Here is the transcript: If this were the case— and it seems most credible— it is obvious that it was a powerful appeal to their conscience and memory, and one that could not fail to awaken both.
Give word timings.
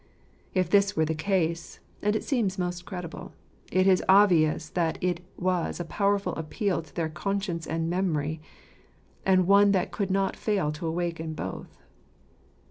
If 0.55 0.67
this 0.67 0.95
were 0.95 1.05
the 1.05 1.13
case— 1.13 1.79
and 2.01 2.15
it 2.15 2.23
seems 2.23 2.57
most 2.57 2.85
credible— 2.87 3.33
it 3.71 3.85
is 3.85 4.03
obvious 4.09 4.67
that 4.71 4.97
it 4.99 5.19
was 5.37 5.79
a 5.79 5.85
powerful 5.85 6.33
appeal 6.33 6.81
to 6.81 6.95
their 6.95 7.07
conscience 7.07 7.67
and 7.67 7.87
memory, 7.87 8.41
and 9.27 9.45
one 9.45 9.73
that 9.73 9.91
could 9.91 10.09
not 10.09 10.35
fail 10.35 10.71
to 10.71 10.87
awaken 10.87 11.35
both. 11.35 11.83